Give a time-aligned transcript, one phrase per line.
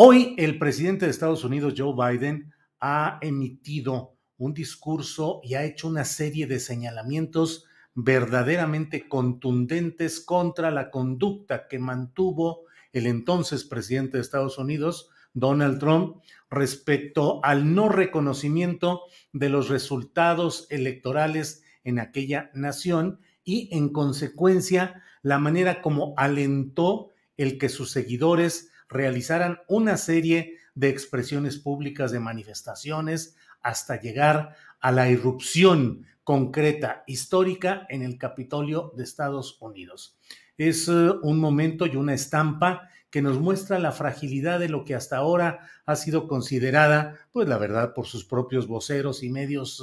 [0.00, 5.88] Hoy el presidente de Estados Unidos, Joe Biden, ha emitido un discurso y ha hecho
[5.88, 7.64] una serie de señalamientos
[7.96, 16.18] verdaderamente contundentes contra la conducta que mantuvo el entonces presidente de Estados Unidos, Donald Trump,
[16.48, 19.02] respecto al no reconocimiento
[19.32, 27.58] de los resultados electorales en aquella nación y, en consecuencia, la manera como alentó el
[27.58, 35.10] que sus seguidores realizaran una serie de expresiones públicas, de manifestaciones, hasta llegar a la
[35.10, 40.18] irrupción concreta, histórica, en el Capitolio de Estados Unidos.
[40.56, 44.94] Es uh, un momento y una estampa que nos muestra la fragilidad de lo que
[44.94, 49.82] hasta ahora ha sido considerada, pues la verdad, por sus propios voceros y medios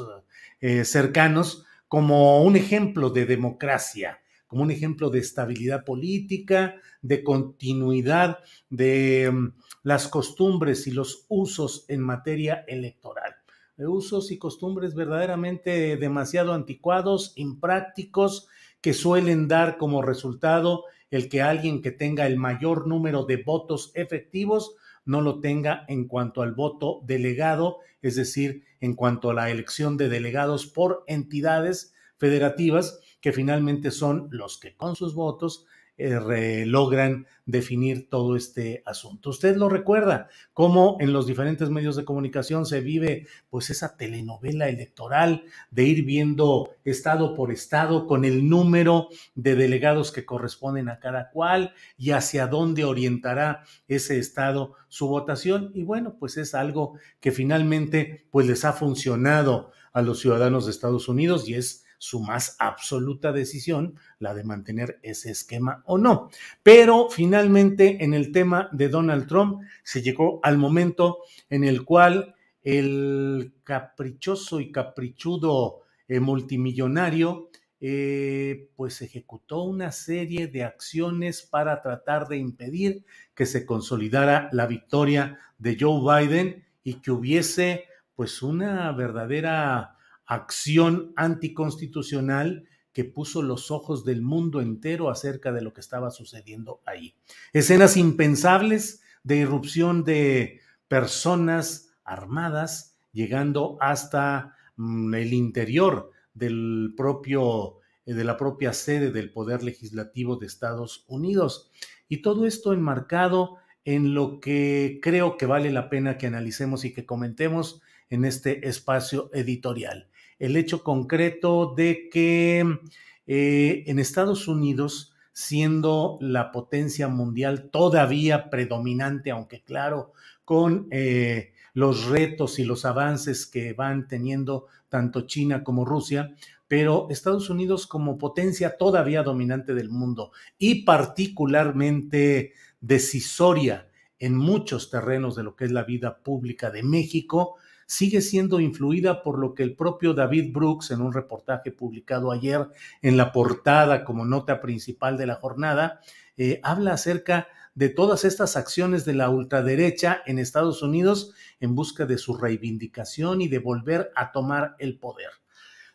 [0.62, 8.40] eh, cercanos, como un ejemplo de democracia, como un ejemplo de estabilidad política, de continuidad
[8.70, 9.52] de um,
[9.84, 13.36] las costumbres y los usos en materia electoral.
[13.78, 18.48] De usos y costumbres verdaderamente demasiado anticuados, imprácticos,
[18.82, 23.92] que suelen dar como resultado el que alguien que tenga el mayor número de votos
[23.96, 29.50] efectivos no lo tenga en cuanto al voto delegado, es decir, en cuanto a la
[29.50, 35.66] elección de delegados por entidades federativas, que finalmente son los que con sus votos
[35.98, 39.32] eh, logran definir todo este asunto.
[39.32, 44.70] Usted lo recuerda, cómo en los diferentes medios de comunicación se vive pues esa telenovela
[44.70, 51.00] electoral de ir viendo estado por estado con el número de delegados que corresponden a
[51.00, 55.72] cada cual y hacia dónde orientará ese estado su votación.
[55.74, 60.72] Y bueno, pues es algo que finalmente pues les ha funcionado a los ciudadanos de
[60.72, 66.30] Estados Unidos y es su más absoluta decisión, la de mantener ese esquema o no.
[66.64, 71.20] Pero finalmente en el tema de Donald Trump se llegó al momento
[71.50, 77.50] en el cual el caprichoso y caprichudo eh, multimillonario
[77.82, 83.06] eh, pues ejecutó una serie de acciones para tratar de impedir
[83.36, 87.86] que se consolidara la victoria de Joe Biden y que hubiese
[88.16, 89.95] pues una verdadera
[90.26, 96.82] acción anticonstitucional que puso los ojos del mundo entero acerca de lo que estaba sucediendo
[96.86, 97.14] ahí.
[97.52, 108.14] Escenas impensables de irrupción de personas armadas llegando hasta mm, el interior del propio eh,
[108.14, 111.72] de la propia sede del Poder Legislativo de Estados Unidos.
[112.08, 116.94] Y todo esto enmarcado en lo que creo que vale la pena que analicemos y
[116.94, 120.10] que comentemos en este espacio editorial
[120.40, 122.80] el hecho concreto de que
[123.28, 130.14] eh, en Estados Unidos, siendo la potencia mundial todavía predominante, aunque claro,
[130.44, 136.34] con eh, los retos y los avances que van teniendo tanto China como Rusia,
[136.68, 143.90] pero Estados Unidos como potencia todavía dominante del mundo y particularmente decisoria
[144.20, 149.22] en muchos terrenos de lo que es la vida pública de México, sigue siendo influida
[149.22, 152.68] por lo que el propio David Brooks, en un reportaje publicado ayer
[153.02, 156.00] en la portada como nota principal de la jornada,
[156.38, 162.06] eh, habla acerca de todas estas acciones de la ultraderecha en Estados Unidos en busca
[162.06, 165.30] de su reivindicación y de volver a tomar el poder.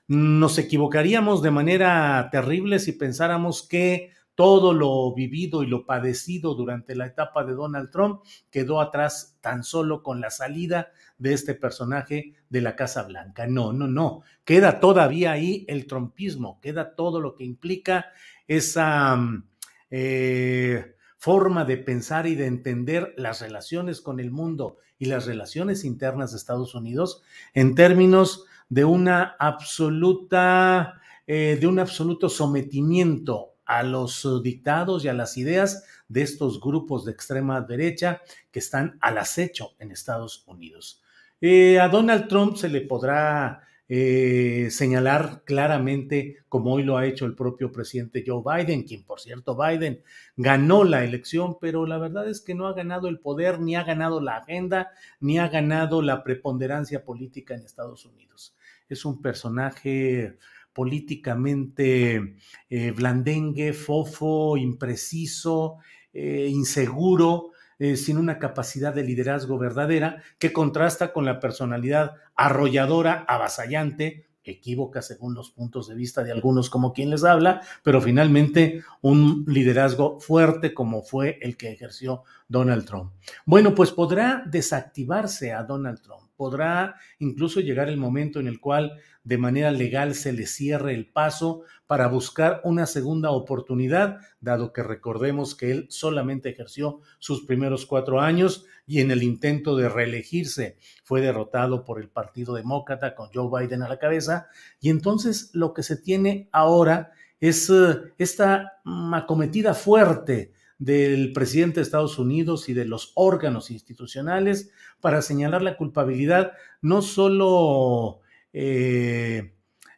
[0.06, 4.10] Nos equivocaríamos de manera terrible si pensáramos que
[4.40, 9.62] todo lo vivido y lo padecido durante la etapa de Donald Trump quedó atrás tan
[9.62, 13.46] solo con la salida de este personaje de la Casa Blanca.
[13.46, 14.22] No, no, no.
[14.46, 18.06] Queda todavía ahí el trumpismo, queda todo lo que implica
[18.48, 19.44] esa mm,
[19.90, 25.84] eh, forma de pensar y de entender las relaciones con el mundo y las relaciones
[25.84, 27.22] internas de Estados Unidos
[27.52, 35.08] en términos de una absoluta, eh, de un absoluto sometimiento a los uh, dictados y
[35.08, 38.20] a las ideas de estos grupos de extrema derecha
[38.50, 41.00] que están al acecho en Estados Unidos.
[41.40, 47.26] Eh, a Donald Trump se le podrá eh, señalar claramente, como hoy lo ha hecho
[47.26, 50.02] el propio presidente Joe Biden, quien por cierto Biden
[50.36, 53.84] ganó la elección, pero la verdad es que no ha ganado el poder, ni ha
[53.84, 54.90] ganado la agenda,
[55.20, 58.56] ni ha ganado la preponderancia política en Estados Unidos.
[58.88, 60.38] Es un personaje
[60.80, 62.36] políticamente
[62.70, 65.76] eh, blandengue, fofo, impreciso,
[66.14, 73.26] eh, inseguro, eh, sin una capacidad de liderazgo verdadera, que contrasta con la personalidad arrolladora,
[73.28, 78.82] avasallante, equívoca según los puntos de vista de algunos como quien les habla, pero finalmente
[79.02, 83.12] un liderazgo fuerte como fue el que ejerció Donald Trump.
[83.44, 88.98] Bueno, pues podrá desactivarse a Donald Trump podrá incluso llegar el momento en el cual
[89.24, 94.82] de manera legal se le cierre el paso para buscar una segunda oportunidad, dado que
[94.82, 100.78] recordemos que él solamente ejerció sus primeros cuatro años y en el intento de reelegirse
[101.04, 104.48] fue derrotado por el Partido Demócrata con Joe Biden a la cabeza.
[104.80, 108.80] Y entonces lo que se tiene ahora es eh, esta
[109.12, 115.76] acometida fuerte del presidente de Estados Unidos y de los órganos institucionales para señalar la
[115.76, 118.20] culpabilidad no solo
[118.54, 119.52] eh,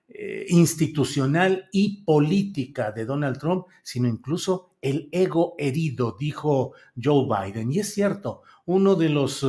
[0.08, 7.70] eh, institucional y política de Donald Trump, sino incluso el ego herido, dijo Joe Biden.
[7.70, 9.46] Y es cierto, uno de los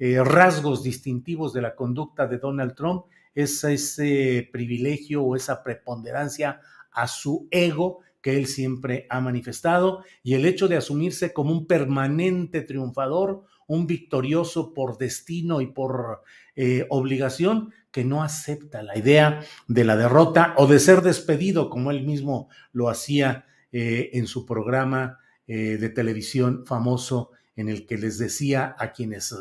[0.00, 6.60] eh, rasgos distintivos de la conducta de Donald Trump es ese privilegio o esa preponderancia
[6.90, 11.66] a su ego que él siempre ha manifestado y el hecho de asumirse como un
[11.66, 16.22] permanente triunfador, un victorioso por destino y por
[16.56, 21.90] eh, obligación, que no acepta la idea de la derrota o de ser despedido, como
[21.90, 27.98] él mismo lo hacía eh, en su programa eh, de televisión famoso en el que
[27.98, 29.34] les decía a quienes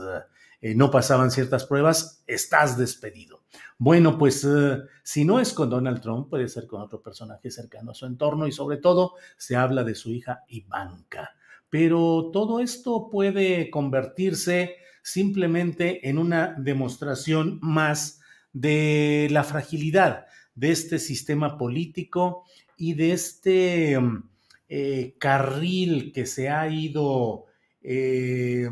[0.61, 3.43] no pasaban ciertas pruebas, estás despedido.
[3.77, 7.91] Bueno, pues eh, si no es con Donald Trump, puede ser con otro personaje cercano
[7.91, 11.35] a su entorno y sobre todo se habla de su hija Ivanka.
[11.69, 18.19] Pero todo esto puede convertirse simplemente en una demostración más
[18.51, 20.25] de la fragilidad
[20.55, 22.45] de este sistema político
[22.77, 23.99] y de este
[24.69, 27.45] eh, carril que se ha ido
[27.83, 28.67] eh,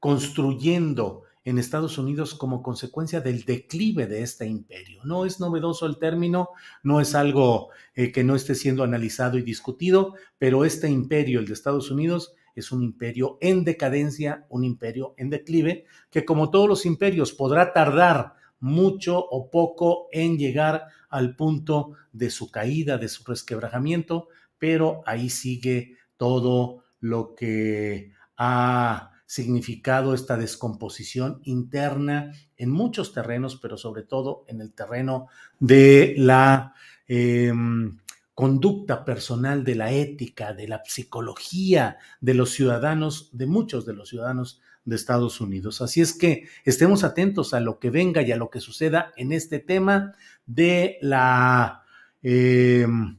[0.00, 5.02] construyendo en Estados Unidos como consecuencia del declive de este imperio.
[5.04, 6.50] No es novedoso el término,
[6.82, 11.46] no es algo eh, que no esté siendo analizado y discutido, pero este imperio, el
[11.46, 16.68] de Estados Unidos, es un imperio en decadencia, un imperio en declive, que como todos
[16.68, 23.08] los imperios podrá tardar mucho o poco en llegar al punto de su caída, de
[23.08, 33.12] su resquebrajamiento, pero ahí sigue todo lo que ha significado esta descomposición interna en muchos
[33.12, 35.28] terrenos, pero sobre todo en el terreno
[35.60, 36.74] de la
[37.06, 37.96] em,
[38.34, 44.08] conducta personal, de la ética, de la psicología de los ciudadanos, de muchos de los
[44.08, 45.80] ciudadanos de Estados Unidos.
[45.80, 49.30] Así es que estemos atentos a lo que venga y a lo que suceda en
[49.30, 50.12] este tema
[50.44, 51.84] de la
[52.20, 53.16] em,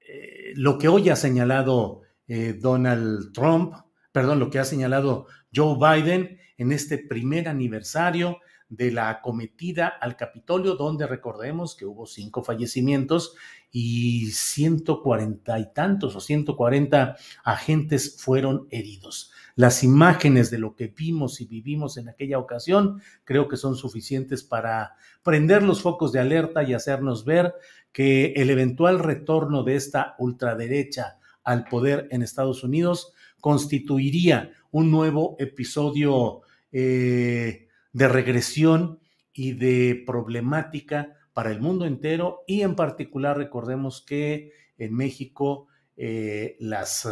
[0.00, 3.74] eh, lo que hoy ha señalado eh, Donald Trump,
[4.12, 8.38] perdón, lo que ha señalado Joe Biden en este primer aniversario
[8.72, 13.34] de la acometida al Capitolio, donde recordemos que hubo cinco fallecimientos
[13.70, 19.30] y 140 y tantos o 140 agentes fueron heridos.
[19.56, 24.42] Las imágenes de lo que vimos y vivimos en aquella ocasión creo que son suficientes
[24.42, 27.54] para prender los focos de alerta y hacernos ver
[27.92, 33.12] que el eventual retorno de esta ultraderecha al poder en Estados Unidos
[33.42, 39.00] constituiría un nuevo episodio eh, de regresión
[39.34, 46.56] y de problemática para el mundo entero y en particular recordemos que en México eh,
[46.60, 47.08] las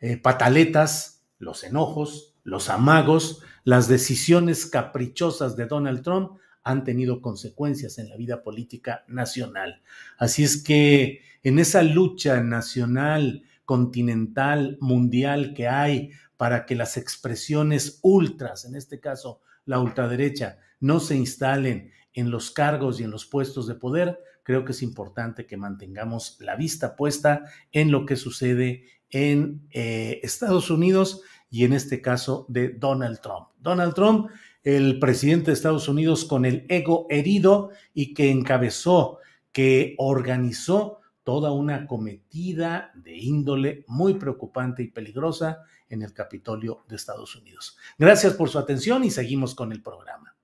[0.00, 7.98] eh, pataletas, los enojos, los amagos, las decisiones caprichosas de Donald Trump han tenido consecuencias
[7.98, 9.82] en la vida política nacional.
[10.18, 18.00] Así es que en esa lucha nacional, continental, mundial que hay para que las expresiones
[18.02, 23.24] ultras, en este caso la ultraderecha, no se instalen en los cargos y en los
[23.24, 28.16] puestos de poder, creo que es importante que mantengamos la vista puesta en lo que
[28.16, 33.48] sucede en eh, Estados Unidos y en este caso de Donald Trump.
[33.58, 34.28] Donald Trump,
[34.64, 39.16] el presidente de Estados Unidos con el ego herido y que encabezó,
[39.50, 46.96] que organizó toda una cometida de índole muy preocupante y peligrosa en el Capitolio de
[46.96, 47.76] Estados Unidos.
[47.98, 50.34] Gracias por su atención y seguimos con el programa.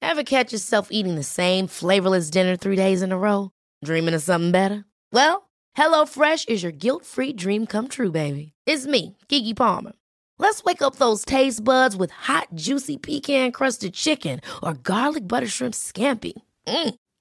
[0.00, 3.50] Ever catch yourself eating the same flavorless dinner three days in a row?
[3.82, 4.84] Dreaming of something better?
[5.12, 8.52] Well, HelloFresh is your guilt-free dream come true, baby.
[8.66, 9.92] It's me, Kiki Palmer.
[10.38, 15.74] Let's wake up those taste buds with hot, juicy pecan-crusted chicken or garlic butter shrimp
[15.74, 16.32] scampi.
[16.66, 16.94] Mm.